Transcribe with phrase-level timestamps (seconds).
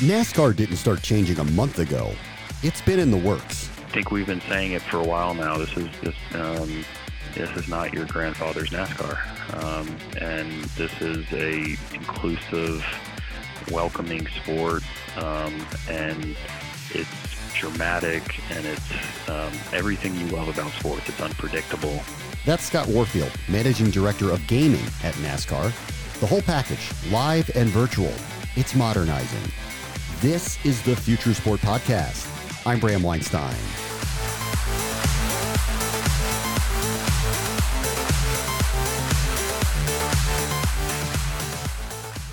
[0.00, 2.10] NASCAR didn't start changing a month ago.
[2.62, 3.68] It's been in the works.
[3.80, 5.58] I think we've been saying it for a while now.
[5.58, 6.86] This is this um,
[7.34, 12.82] this is not your grandfather's NASCAR, um, and this is a inclusive,
[13.70, 14.82] welcoming sport,
[15.18, 16.34] um, and
[16.92, 21.10] it's dramatic and it's um, everything you love about sports.
[21.10, 22.02] It's unpredictable.
[22.46, 25.70] That's Scott Warfield, managing director of gaming at NASCAR.
[26.20, 28.14] The whole package, live and virtual.
[28.56, 29.52] It's modernizing.
[30.20, 32.28] This is the Future Sport Podcast.
[32.66, 33.56] I'm Bram Weinstein.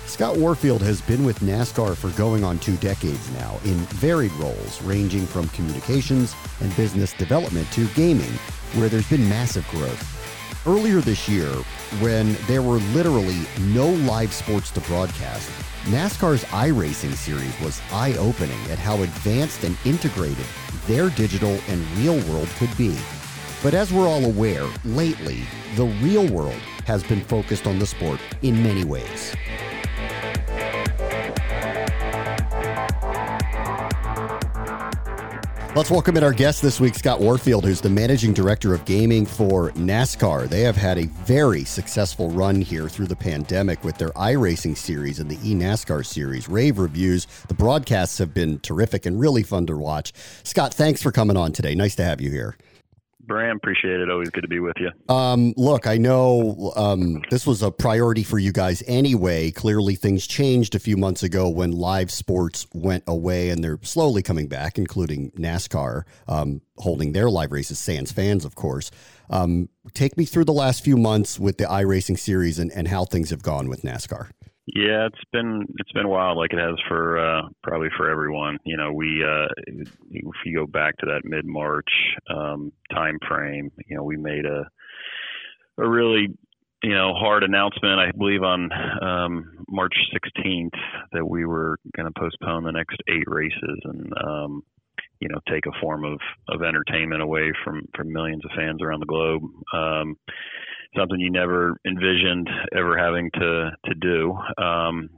[0.06, 4.82] Scott Warfield has been with NASCAR for going on two decades now in varied roles,
[4.82, 8.32] ranging from communications and business development to gaming,
[8.74, 10.66] where there's been massive growth.
[10.66, 11.48] Earlier this year,
[12.00, 15.50] when there were literally no live sports to broadcast,
[15.88, 20.44] NASCAR's iRacing series was eye opening at how advanced and integrated
[20.86, 22.94] their digital and real world could be.
[23.62, 25.44] But as we're all aware, lately,
[25.76, 29.34] the real world has been focused on the sport in many ways.
[35.78, 39.24] Let's welcome in our guest this week, Scott Warfield, who's the managing director of gaming
[39.24, 40.48] for NASCAR.
[40.48, 45.20] They have had a very successful run here through the pandemic with their iRacing series
[45.20, 46.48] and the eNASCAR series.
[46.48, 47.26] Rave reviews.
[47.46, 50.12] The broadcasts have been terrific and really fun to watch.
[50.42, 51.76] Scott, thanks for coming on today.
[51.76, 52.56] Nice to have you here.
[53.28, 54.10] Bram, appreciate it.
[54.10, 54.90] Always good to be with you.
[55.14, 59.50] Um, look, I know um, this was a priority for you guys anyway.
[59.50, 64.22] Clearly, things changed a few months ago when live sports went away, and they're slowly
[64.22, 68.90] coming back, including NASCAR um, holding their live races, sans fans, of course.
[69.30, 73.04] Um, take me through the last few months with the iRacing series and, and how
[73.04, 74.30] things have gone with NASCAR.
[74.74, 78.58] Yeah, it's been it's been wild, like it has for uh, probably for everyone.
[78.64, 81.88] You know, we uh, if you go back to that mid March
[82.28, 84.66] um, time frame, you know, we made a
[85.78, 86.28] a really
[86.82, 87.98] you know hard announcement.
[87.98, 88.70] I believe on
[89.02, 90.78] um, March 16th
[91.12, 94.62] that we were going to postpone the next eight races and um,
[95.20, 99.00] you know take a form of of entertainment away from from millions of fans around
[99.00, 99.42] the globe.
[99.72, 100.16] Um,
[100.96, 104.36] something you never envisioned ever having to to do.
[104.62, 105.10] Um,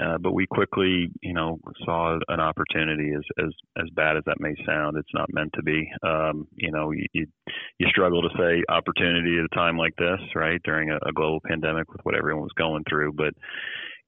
[0.00, 3.12] uh, but we quickly, you know, saw an opportunity.
[3.14, 3.52] As as
[3.82, 5.90] as bad as that may sound, it's not meant to be.
[6.02, 7.26] Um, you know, you, you,
[7.78, 10.60] you struggle to say opportunity at a time like this, right?
[10.64, 13.34] During a, a global pandemic with what everyone was going through, but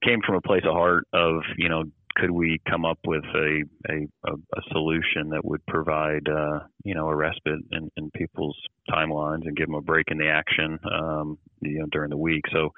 [0.05, 1.85] came from a place of heart of you know
[2.17, 7.09] could we come up with a a, a solution that would provide uh, you know
[7.09, 8.57] a respite in, in, people's
[8.91, 12.45] timelines and give them a break in the action um, you know during the week.
[12.53, 12.71] So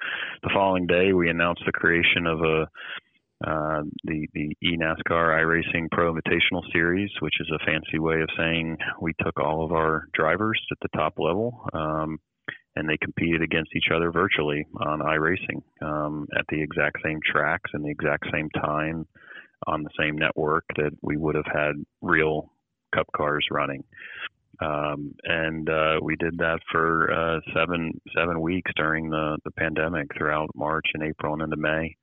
[0.43, 2.67] the following day we announced the creation of a
[3.45, 8.77] uh, the the eNASCAR iRacing Pro Invitational Series, which is a fancy way of saying
[9.01, 11.67] we took all of our drivers at the top level.
[11.73, 12.19] Um,
[12.75, 17.71] and they competed against each other virtually on iRacing um, at the exact same tracks
[17.73, 19.07] and the exact same time
[19.67, 22.51] on the same network that we would have had real
[22.93, 23.83] Cup cars running.
[24.61, 30.07] Um, and uh, we did that for uh, seven seven weeks during the, the pandemic
[30.15, 31.95] throughout March and April and into May.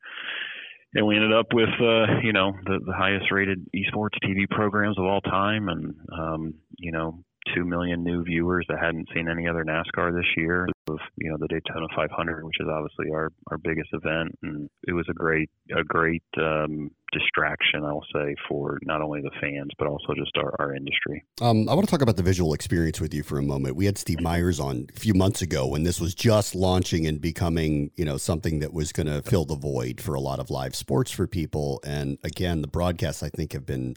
[0.94, 4.98] And we ended up with uh, you know the, the highest rated esports TV programs
[4.98, 7.22] of all time, and um, you know
[7.54, 10.68] two million new viewers that hadn't seen any other NASCAR this year.
[10.88, 14.92] Of you know the Daytona 500, which is obviously our our biggest event, and it
[14.92, 19.86] was a great a great um, distraction, I'll say, for not only the fans but
[19.86, 21.24] also just our, our industry.
[21.40, 23.76] Um, I want to talk about the visual experience with you for a moment.
[23.76, 27.20] We had Steve Myers on a few months ago when this was just launching and
[27.20, 30.50] becoming you know something that was going to fill the void for a lot of
[30.50, 31.80] live sports for people.
[31.84, 33.94] And again, the broadcasts I think have been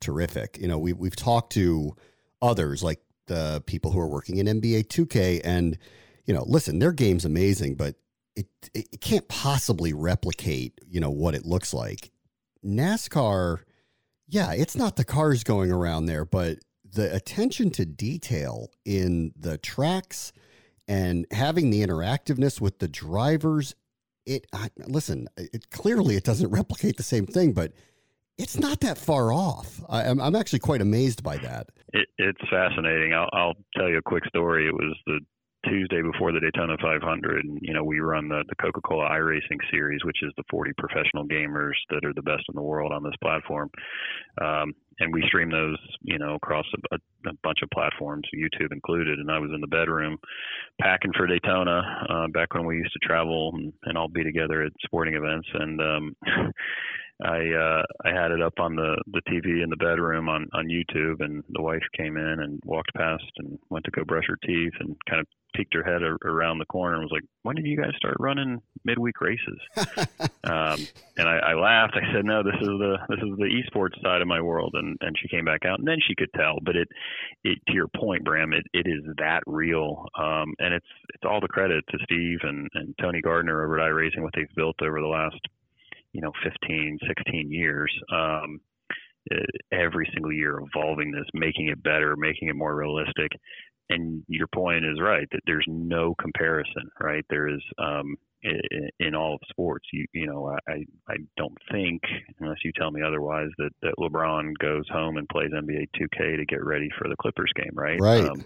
[0.00, 0.58] terrific.
[0.58, 1.96] You know, we we've talked to
[2.42, 5.78] others like the people who are working in NBA 2K and
[6.26, 7.96] you know, listen, their game's amazing, but
[8.36, 12.12] it it can't possibly replicate, you know, what it looks like.
[12.64, 13.62] NASCAR,
[14.28, 16.58] yeah, it's not the cars going around there, but
[16.92, 20.32] the attention to detail in the tracks
[20.86, 23.74] and having the interactiveness with the drivers
[24.26, 27.72] it I, listen it clearly it doesn't replicate the same thing but
[28.40, 29.80] it's not that far off.
[29.88, 31.68] I, am I'm actually quite amazed by that.
[31.92, 33.12] It, it's fascinating.
[33.14, 34.66] I'll, I'll tell you a quick story.
[34.66, 35.20] It was the
[35.68, 40.02] Tuesday before the Daytona 500, and you know we run the the Coca-Cola iRacing series,
[40.04, 43.12] which is the 40 professional gamers that are the best in the world on this
[43.22, 43.70] platform,
[44.40, 49.18] um, and we stream those you know across a, a, bunch of platforms, YouTube included.
[49.18, 50.16] And I was in the bedroom
[50.80, 54.62] packing for Daytona uh, back when we used to travel and, and all be together
[54.62, 56.16] at sporting events, and um,
[57.22, 60.68] I uh, I had it up on the the TV in the bedroom on on
[60.68, 64.38] YouTube, and the wife came in and walked past and went to go brush her
[64.44, 67.66] teeth and kind of peeked her head around the corner and was like, "When did
[67.66, 69.58] you guys start running midweek races?"
[70.44, 70.78] um,
[71.16, 71.96] and I, I laughed.
[71.96, 74.96] I said, "No, this is the this is the esports side of my world." And
[75.00, 76.58] and she came back out, and then she could tell.
[76.62, 76.88] But it,
[77.44, 81.40] it to your point, Bram, it, it is that real, um, and it's it's all
[81.40, 85.00] the credit to Steve and and Tony Gardner over at iRacing what they've built over
[85.00, 85.40] the last
[86.12, 87.92] you know 15, 16 years.
[88.12, 88.60] Um,
[89.70, 93.30] every single year evolving this, making it better, making it more realistic
[93.90, 97.24] and your point is right that there's no comparison, right?
[97.28, 98.16] There is um,
[98.98, 99.86] in, all of sports.
[99.92, 102.00] You you know, I I don't think
[102.38, 106.44] unless you tell me otherwise that that LeBron goes home and plays NBA 2K to
[106.46, 108.00] get ready for the Clippers game, right?
[108.00, 108.24] Right.
[108.24, 108.44] Um,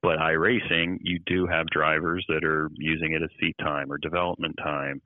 [0.00, 4.54] but iRacing, you do have drivers that are using it as seat time or development
[4.62, 5.02] time.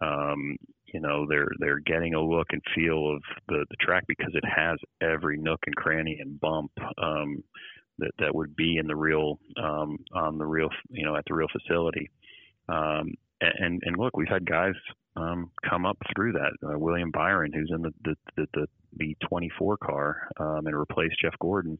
[0.00, 0.56] Um,
[0.92, 4.44] you know, they're they're getting a look and feel of the the track because it
[4.44, 6.72] has every nook and cranny and bump.
[7.02, 7.42] Um,
[7.98, 11.34] that that would be in the real um, on the real you know at the
[11.34, 12.10] real facility.
[12.68, 14.74] Um, and and look, we've had guys
[15.16, 16.52] um, come up through that.
[16.62, 18.66] Uh, William Byron, who's in the the the, the,
[18.96, 21.78] the 24 car um, and replaced Jeff Gordon.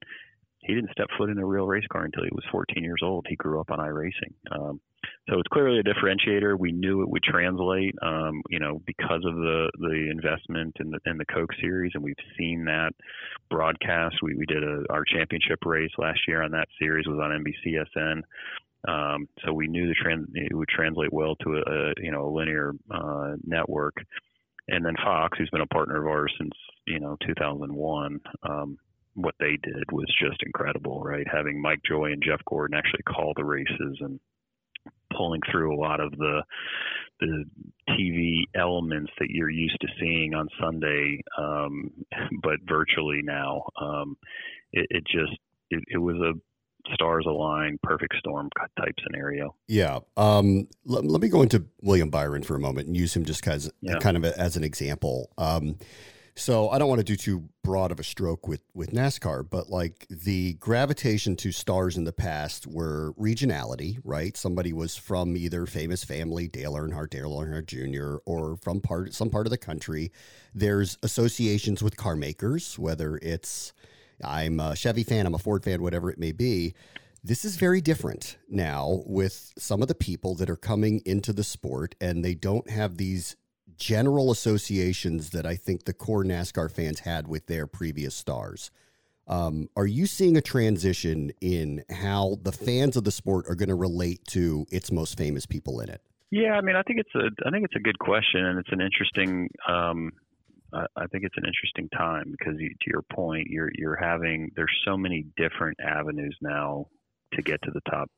[0.63, 3.27] He didn't step foot in a real race car until he was 14 years old.
[3.29, 4.35] He grew up on iRacing.
[4.53, 4.81] Um,
[5.29, 6.59] so it's clearly a differentiator.
[6.59, 10.99] We knew it would translate, um, you know, because of the the investment in the
[11.07, 12.91] in the Coke series, and we've seen that
[13.49, 14.17] broadcast.
[14.23, 18.23] We we did a our championship race last year on that series was on NBCSN.
[18.89, 22.29] Um, so we knew the trans it would translate well to a, a you know
[22.29, 23.97] a linear uh, network.
[24.69, 26.53] And then Fox, who's been a partner of ours since
[26.87, 28.79] you know 2001, um,
[29.15, 31.27] what they did was just incredible, right?
[31.31, 34.21] Having Mike Joy and Jeff Gordon actually call the races and
[35.17, 36.43] pulling through a lot of the
[37.21, 37.45] the
[37.91, 41.91] TV elements that you're used to seeing on Sunday, um,
[42.43, 43.63] but virtually now.
[43.81, 44.17] Um,
[44.73, 45.39] it, it, just
[45.71, 46.33] it, it, was a
[46.95, 48.49] stars align, perfect storm
[48.79, 49.55] type scenario.
[49.69, 49.99] Yeah.
[50.17, 53.47] Um, let, let, me go into William Byron for a moment and use him just
[53.47, 53.99] as yeah.
[53.99, 55.31] kind of a, as an example.
[56.35, 59.69] So I don't want to do too broad of a stroke with with NASCAR, but
[59.69, 64.37] like the gravitation to stars in the past were regionality, right?
[64.37, 69.31] Somebody was from either famous family, Dale Earnhardt, Dale Earnhardt Jr., or from part some
[69.31, 70.13] part of the country.
[70.55, 73.73] There's associations with car makers, whether it's
[74.23, 76.75] I'm a Chevy fan, I'm a Ford fan, whatever it may be.
[77.23, 81.45] This is very different now with some of the people that are coming into the
[81.45, 83.37] sport and they don't have these
[83.81, 88.71] general associations that I think the core NASCAR fans had with their previous stars.
[89.27, 93.69] Um, are you seeing a transition in how the fans of the sport are going
[93.69, 96.03] to relate to its most famous people in it?
[96.31, 98.71] Yeah, I mean, I think it's a, I think it's a good question, and it's
[98.71, 100.13] an interesting, um,
[100.73, 104.71] I think it's an interesting time because you, to your point, you're you're having there's
[104.87, 106.87] so many different avenues now
[107.33, 108.09] to get to the top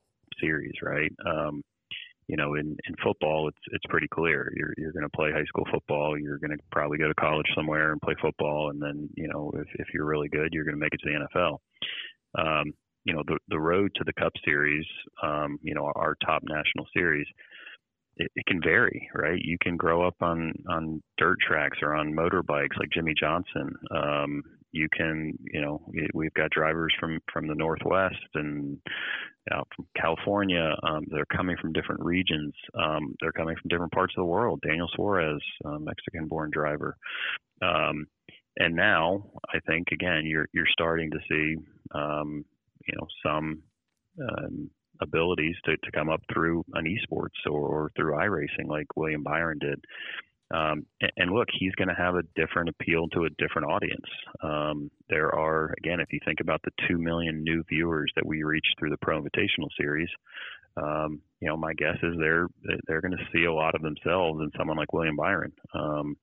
[0.40, 1.10] series, right?
[1.26, 1.62] Um,
[2.32, 4.50] you know, in, in football, it's it's pretty clear.
[4.56, 6.18] You're you're going to play high school football.
[6.18, 9.52] You're going to probably go to college somewhere and play football, and then you know,
[9.54, 11.58] if if you're really good, you're going to make it to the NFL.
[12.40, 12.72] Um,
[13.04, 14.86] you know, the the road to the Cup Series,
[15.22, 17.26] um, you know, our top national series,
[18.16, 19.38] it, it can vary, right?
[19.38, 23.74] You can grow up on on dirt tracks or on motorbikes like Jimmie Johnson.
[23.94, 25.82] Um, you can, you know,
[26.14, 28.78] we've got drivers from from the Northwest and
[29.52, 30.74] out from California.
[30.82, 32.54] Um, they're coming from different regions.
[32.74, 34.60] Um, they're coming from different parts of the world.
[34.66, 36.96] Daniel Suarez, Mexican-born driver.
[37.60, 38.06] Um,
[38.58, 41.56] and now, I think again, you're you're starting to see,
[41.94, 42.44] um,
[42.86, 43.62] you know, some
[44.20, 49.22] um, abilities to, to come up through an esports or, or through iRacing, like William
[49.22, 49.84] Byron did.
[50.52, 54.06] Um, and, look, he's going to have a different appeal to a different audience.
[54.42, 58.42] Um, there are, again, if you think about the 2 million new viewers that we
[58.42, 60.08] reached through the Pro Invitational Series,
[60.76, 62.46] um, you know, my guess is they're
[62.86, 65.52] they're going to see a lot of themselves in someone like William Byron.
[65.74, 66.16] Um,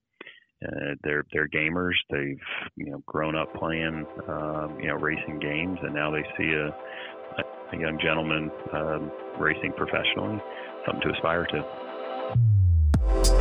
[0.65, 1.93] uh, they're they're gamers.
[2.09, 2.39] They've
[2.75, 6.67] you know grown up playing um, you know racing games, and now they see a,
[7.75, 10.41] a young gentleman um, racing professionally,
[10.85, 13.38] something to aspire to.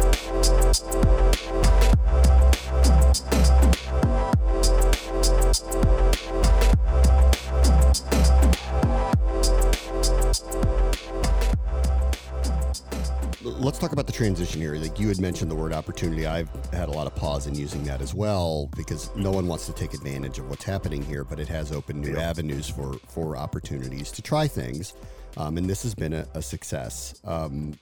[13.68, 14.75] Let's talk about the transition here.
[14.76, 16.26] Like you had mentioned the word opportunity.
[16.26, 19.66] I've had a lot of pause in using that as well because no one wants
[19.66, 23.37] to take advantage of what's happening here, but it has opened new avenues for for
[23.37, 24.94] opportunities to try things,
[25.37, 27.20] um, and this has been a, a success.
[27.25, 27.78] Um,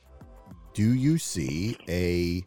[0.77, 2.45] do you see a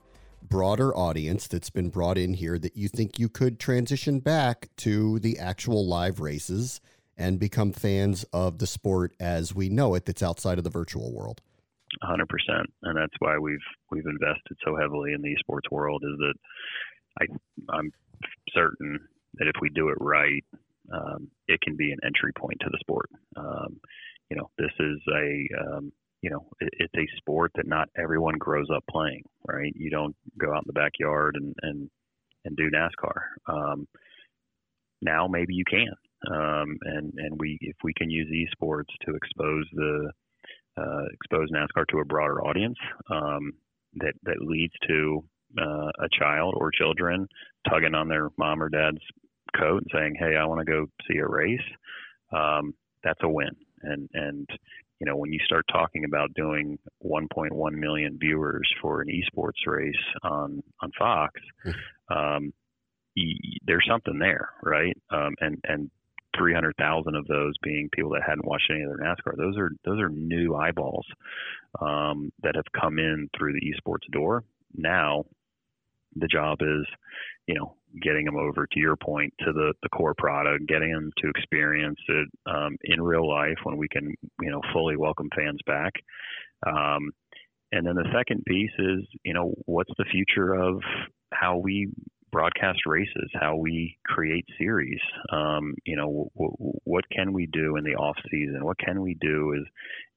[0.48, 5.18] broader audience that's been brought in here that you think you could transition back to
[5.18, 6.80] the actual live races
[7.18, 11.12] and become fans of the sport as we know it that's outside of the virtual
[11.12, 11.42] world?
[12.04, 12.22] 100%,
[12.84, 13.58] and that's why we've
[13.90, 16.04] we've invested so heavily in the esports world.
[16.06, 16.34] Is that
[17.22, 17.26] I
[17.76, 17.92] I'm
[18.54, 19.00] certain
[19.40, 20.46] that if we do it right,
[20.94, 23.10] um, it can be an entry point to the sport.
[23.36, 23.80] Um,
[24.30, 28.38] you know, this is a um, you know it, it's a sport that not everyone
[28.38, 29.24] grows up playing.
[29.48, 29.74] Right?
[29.76, 31.90] You don't go out in the backyard and and
[32.46, 33.22] and do NASCAR.
[33.48, 33.88] Um,
[35.02, 35.94] now maybe you can,
[36.34, 40.12] um, and and we if we can use esports to expose the
[40.78, 42.78] uh, expose NASCAR to a broader audience
[43.10, 43.54] um,
[43.96, 45.24] that that leads to
[45.60, 47.28] uh, a child or children
[47.70, 49.00] tugging on their mom or dad's
[49.58, 51.60] coat and saying, "Hey, I want to go see a race."
[52.32, 52.74] Um,
[53.04, 53.56] that's a win.
[53.82, 54.48] And and
[55.00, 59.94] you know when you start talking about doing 1.1 million viewers for an esports race
[60.24, 62.16] on on Fox, hmm.
[62.16, 62.54] um,
[63.16, 64.96] y- there's something there, right?
[65.10, 65.92] Um, and and
[66.38, 69.36] 300,000 of those being people that hadn't watched any other NASCAR.
[69.36, 71.06] Those are those are new eyeballs
[71.82, 74.44] um, that have come in through the esports door.
[74.76, 75.26] Now,
[76.16, 76.86] the job is,
[77.48, 81.12] you know, getting them over to your point to the the core product, getting them
[81.18, 85.60] to experience it um, in real life when we can, you know, fully welcome fans
[85.66, 85.94] back.
[86.68, 87.12] Um,
[87.72, 90.82] and then the second piece is, you know, what's the future of
[91.34, 91.88] how we
[92.32, 95.00] broadcast races, how we create series.
[95.32, 98.64] Um, you know, w- w- what can we do in the off season?
[98.64, 99.66] What can we do is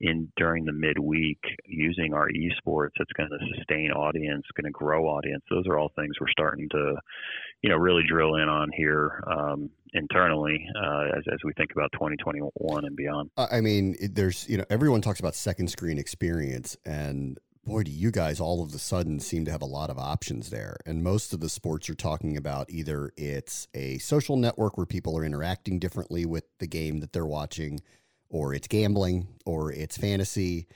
[0.01, 5.07] in during the midweek using our esports that's going to sustain audience, going to grow
[5.07, 5.45] audience.
[5.51, 6.97] Those are all things we're starting to,
[7.63, 11.93] you know, really drill in on here um, internally uh, as, as we think about
[11.93, 13.31] 2021 and beyond.
[13.37, 18.11] I mean, there's you know everyone talks about second screen experience and boy, do you
[18.11, 20.77] guys all of a sudden seem to have a lot of options there.
[20.85, 25.17] And most of the sports you're talking about, either it's a social network where people
[25.17, 27.81] are interacting differently with the game that they're watching,
[28.29, 30.67] or it's gambling, or it's fantasy.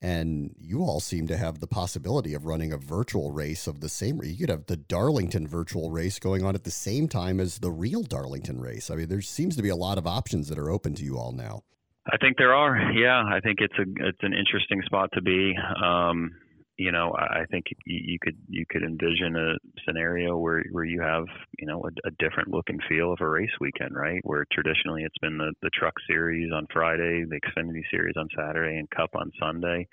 [0.00, 3.88] And you all seem to have the possibility of running a virtual race of the
[3.88, 4.20] same.
[4.24, 7.70] You could have the Darlington virtual race going on at the same time as the
[7.70, 8.90] real Darlington race.
[8.90, 11.16] I mean, there seems to be a lot of options that are open to you
[11.16, 11.62] all now.
[12.10, 12.92] I think there are.
[12.92, 15.54] Yeah, I think it's a it's an interesting spot to be.
[15.82, 16.32] Um,
[16.78, 19.54] you know, I think you could you could envision a
[19.86, 21.24] scenario where where you have
[21.58, 24.20] you know a, a, different look and feel of a race weekend, right?
[24.24, 28.78] Where traditionally it's been the the Truck Series on Friday, the Xfinity Series on Saturday,
[28.78, 29.86] and Cup on Sunday.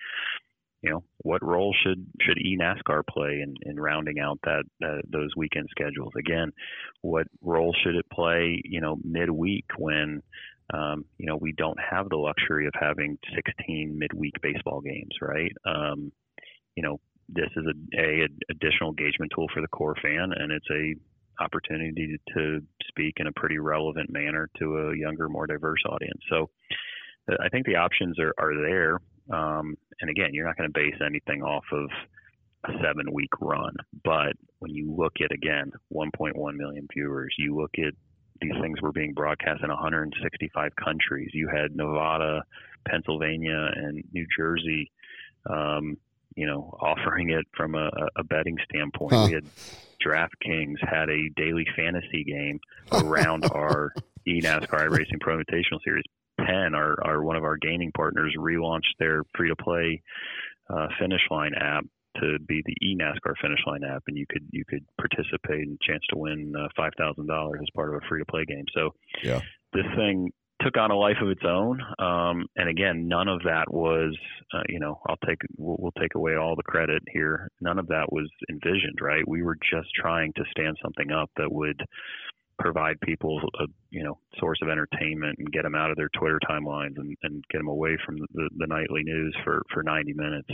[0.81, 5.29] You know, what role should should eNASCAR play in, in rounding out that uh, those
[5.35, 6.13] weekend schedules?
[6.17, 6.51] Again,
[7.01, 8.61] what role should it play?
[8.63, 10.23] You know, midweek when
[10.73, 15.51] um, you know, we don't have the luxury of having 16 midweek baseball games, right?
[15.65, 16.11] Um,
[16.75, 20.69] you know, this is a, a, additional engagement tool for the core fan, and it's
[20.71, 20.95] a
[21.43, 26.21] opportunity to speak in a pretty relevant manner to a younger, more diverse audience.
[26.29, 26.49] So,
[27.31, 28.99] uh, I think the options are are there.
[29.31, 31.89] Um, and again, you're not going to base anything off of
[32.65, 33.73] a seven week run,
[34.03, 37.93] but when you look at again 1.1 million viewers, you look at
[38.41, 41.29] these things were being broadcast in 165 countries.
[41.33, 42.43] You had Nevada,
[42.87, 44.91] Pennsylvania, and New Jersey,
[45.49, 45.97] um,
[46.35, 49.13] you know, offering it from a, a betting standpoint.
[49.13, 49.25] Huh.
[49.27, 49.45] We had
[50.05, 52.59] DraftKings had a daily fantasy game
[52.91, 53.93] around our
[54.27, 56.05] eNASCAR iRacing Pro Invitational Series.
[56.37, 60.01] Penn, our, our one of our gaming partners, relaunched their free to play
[60.69, 61.83] uh, finish line app
[62.21, 66.03] to be the eNASCAR finish line app, and you could you could participate and chance
[66.09, 68.65] to win uh, five thousand dollars as part of a free to play game.
[68.73, 68.91] So
[69.23, 69.41] yeah.
[69.73, 71.81] this thing took on a life of its own.
[71.99, 74.15] Um, and again, none of that was,
[74.53, 77.49] uh, you know, I'll take, we'll, we'll, take away all the credit here.
[77.61, 79.25] None of that was envisioned, right?
[79.27, 81.81] We were just trying to stand something up that would
[82.59, 86.39] provide people a, you know, source of entertainment and get them out of their Twitter
[86.49, 90.49] timelines and, and get them away from the, the nightly news for, for 90 minutes.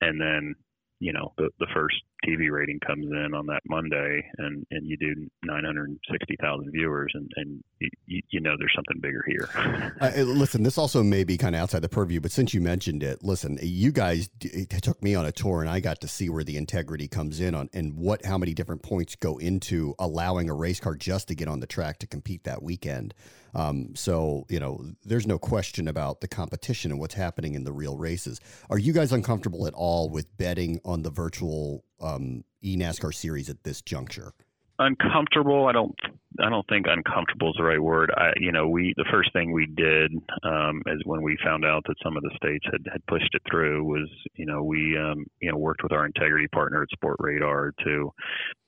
[0.00, 0.54] And then
[0.98, 4.96] you know the the first TV rating comes in on that Monday, and and you
[4.96, 7.64] do 960,000 viewers, and and
[8.06, 9.48] you, you know there's something bigger here.
[10.00, 13.02] uh, listen, this also may be kind of outside the purview, but since you mentioned
[13.02, 16.28] it, listen, you guys it took me on a tour, and I got to see
[16.28, 20.48] where the integrity comes in on, and what how many different points go into allowing
[20.48, 23.14] a race car just to get on the track to compete that weekend.
[23.56, 27.72] Um, so, you know, there's no question about the competition and what's happening in the
[27.72, 28.38] real races.
[28.68, 33.64] Are you guys uncomfortable at all with betting on the virtual um, eNASCAR series at
[33.64, 34.34] this juncture?
[34.78, 35.94] uncomfortable i don't
[36.40, 39.50] i don't think uncomfortable is the right word i you know we the first thing
[39.52, 43.04] we did um is when we found out that some of the states had had
[43.06, 46.82] pushed it through was you know we um you know worked with our integrity partner
[46.82, 48.12] at Sportradar to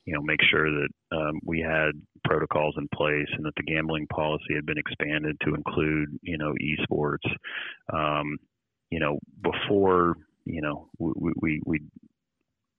[0.08, 1.90] you know make sure that um, we had
[2.24, 6.54] protocols in place and that the gambling policy had been expanded to include you know
[6.62, 7.28] esports.
[7.92, 8.38] Um,
[8.90, 11.80] you know before you know we we we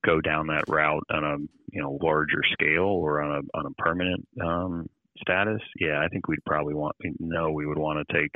[0.04, 1.36] go down that route on a
[1.72, 4.88] you know larger scale or on a on a permanent um,
[5.20, 8.32] status yeah i think we'd probably want no we would want to take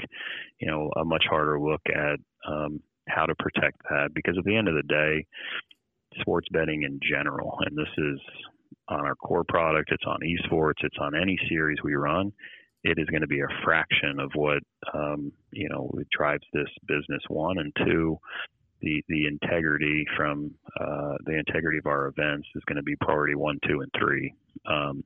[0.61, 4.57] you know a much harder look at um, how to protect that because at the
[4.57, 5.27] end of the day
[6.21, 8.21] sports betting in general and this is
[8.89, 12.33] on our core product, it's on esports, it's on any series we run,
[12.85, 14.63] it is going to be a fraction of what
[14.93, 17.23] um, you know drives this business.
[17.29, 18.19] One and two,
[18.83, 23.35] the the integrity from uh, the integrity of our events is going to be priority
[23.35, 24.35] one, two, and three,
[24.67, 25.03] um,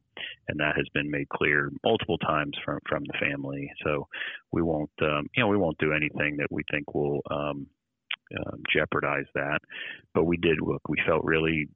[0.49, 3.71] and that has been made clear multiple times from from the family.
[3.85, 4.09] So
[4.51, 7.67] we won't um, you know we won't do anything that we think will um,
[8.37, 9.61] um, jeopardize that.
[10.15, 10.83] But we did look.
[10.89, 11.69] We felt really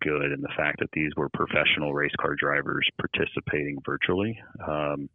[0.00, 4.38] good and the fact that these were professional race car drivers participating virtually.
[4.66, 5.08] Um,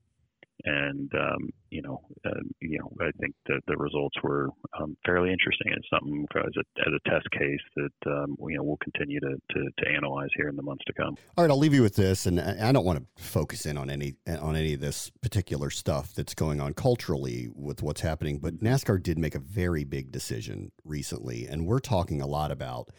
[0.66, 5.32] and um, you know, uh, you know, I think that the results were um, fairly
[5.32, 5.74] interesting.
[5.76, 9.36] It's something as a, as a test case that um, you know we'll continue to,
[9.52, 11.16] to, to analyze here in the months to come.
[11.38, 13.90] All right, I'll leave you with this, and I don't want to focus in on
[13.90, 18.60] any on any of this particular stuff that's going on culturally with what's happening, but
[18.60, 22.90] NASCAR did make a very big decision recently, and we're talking a lot about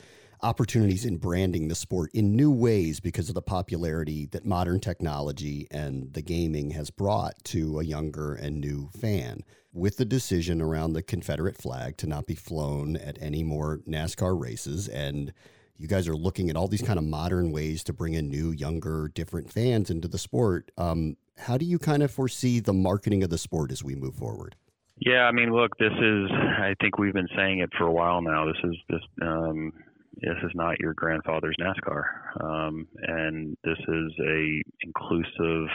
[0.43, 5.67] opportunities in branding the sport in new ways because of the popularity that modern technology
[5.71, 9.43] and the gaming has brought to a younger and new fan.
[9.73, 14.39] With the decision around the Confederate flag to not be flown at any more NASCAR
[14.39, 15.33] races, and
[15.79, 18.51] you guys are looking at all these kind of modern ways to bring in new,
[18.51, 20.71] younger, different fans into the sport.
[20.77, 24.15] Um, how do you kind of foresee the marketing of the sport as we move
[24.15, 24.57] forward?
[24.99, 26.31] Yeah, I mean, look, this is.
[26.31, 28.45] I think we've been saying it for a while now.
[28.47, 29.01] This is this.
[29.23, 29.73] Um,
[30.21, 32.05] this is not your grandfather's NASCAR,
[32.45, 35.69] um, and this is a inclusive,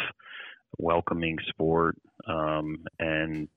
[0.77, 1.95] welcoming sport,
[2.27, 3.47] um, and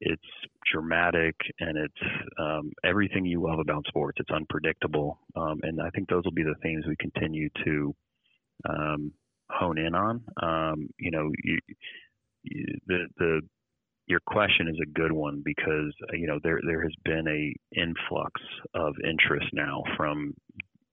[0.00, 0.22] it's
[0.70, 4.18] dramatic and it's um, everything you love about sports.
[4.20, 7.94] It's unpredictable, um, and I think those will be the themes we continue to
[8.68, 9.12] um,
[9.50, 10.22] hone in on.
[10.42, 11.58] Um, you know, you,
[12.42, 13.40] you, the the
[14.06, 17.78] your question is a good one because uh, you know there there has been a
[17.78, 18.40] influx
[18.74, 20.34] of interest now from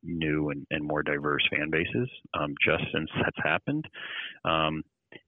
[0.03, 3.85] new and, and more diverse fan bases um, just since that's happened.
[4.45, 4.83] Um,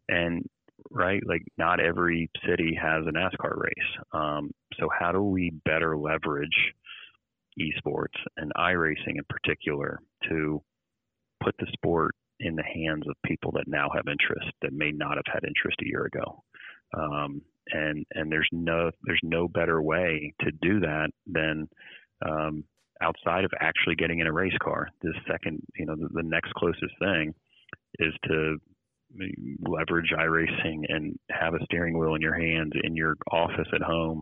[0.10, 0.44] and
[0.92, 4.06] right like not every city has a nascar race.
[4.14, 6.74] Um, so how do we better leverage
[7.60, 10.62] esports and iRacing in particular to
[11.44, 15.16] put the sport in the hands of people that now have interest that may not
[15.16, 16.44] have had interest a year ago?
[16.94, 17.42] Um,
[17.72, 21.68] and and there's no there's no better way to do that than
[22.28, 22.64] um,
[23.02, 24.88] outside of actually getting in a race car.
[25.02, 27.34] The second, you know, the, the next closest thing
[28.00, 28.58] is to
[29.68, 34.22] leverage iRacing and have a steering wheel in your hands in your office at home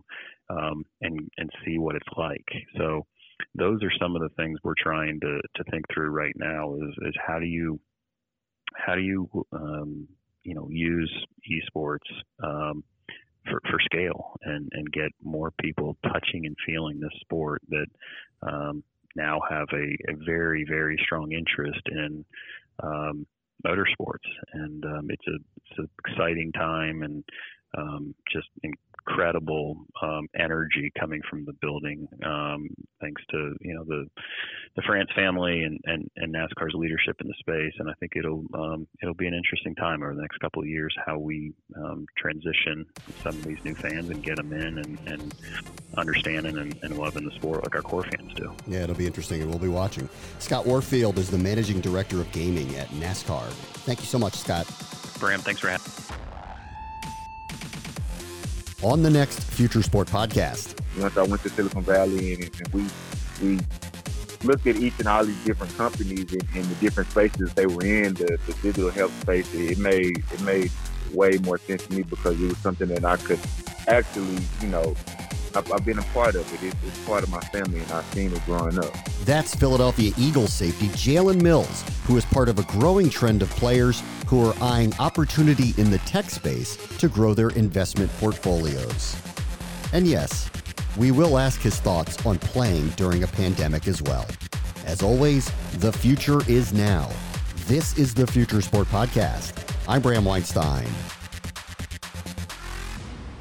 [0.50, 2.44] um, and and see what it's like.
[2.76, 3.06] So
[3.54, 6.74] those are some of the things we're trying to to think through right now.
[6.74, 7.80] Is is how do you
[8.74, 10.08] how do you um,
[10.42, 11.12] you know use
[11.50, 11.98] esports
[12.42, 12.84] um,
[13.50, 17.86] for, for scale and, and get more people touching and feeling this sport that
[18.42, 18.82] um,
[19.16, 22.24] now have a, a, very, very strong interest in
[22.82, 23.26] um,
[23.64, 24.28] motorsports.
[24.52, 27.24] And um, it's, a, it's an exciting time and
[27.76, 28.48] um, just
[29.06, 32.68] incredible um, energy coming from the building, um,
[33.00, 34.06] thanks to you know the
[34.76, 37.72] the France family and, and, and NASCAR's leadership in the space.
[37.78, 40.68] And I think it'll um, it'll be an interesting time over the next couple of
[40.68, 42.84] years how we um, transition
[43.22, 45.34] some of these new fans and get them in and, and
[45.96, 48.52] understanding and, and loving the sport like our core fans do.
[48.66, 50.08] Yeah, it'll be interesting, and we'll be watching.
[50.38, 53.46] Scott Warfield is the managing director of gaming at NASCAR.
[53.84, 54.66] Thank you so much, Scott.
[55.20, 56.33] Bram, thanks for having.
[58.84, 60.78] On the next Future Sport podcast.
[61.00, 62.84] Once I went to Silicon Valley and, and we
[63.42, 63.58] we
[64.44, 67.82] looked at each and all these different companies and, and the different spaces they were
[67.82, 70.70] in, the, the digital health space, it made it made
[71.12, 73.40] way more sense to me because it was something that I could
[73.88, 74.94] actually, you know,
[75.56, 76.62] I've, I've been a part of it.
[76.62, 78.92] It's, it's, part of my family, and I've seen it growing up.
[79.24, 84.02] That's Philadelphia Eagles safety Jalen Mills, who is part of a growing trend of players
[84.26, 89.16] who are eyeing opportunity in the tech space to grow their investment portfolios.
[89.92, 90.50] And yes,
[90.96, 94.26] we will ask his thoughts on playing during a pandemic as well.
[94.86, 97.10] As always, the future is now.
[97.66, 99.52] This is the Future Sport Podcast.
[99.88, 100.88] I'm Bram Weinstein.